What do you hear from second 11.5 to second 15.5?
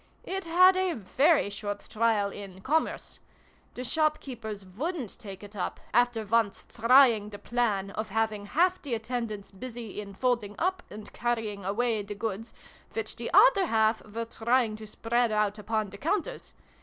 away the goods which the other half were trying to spread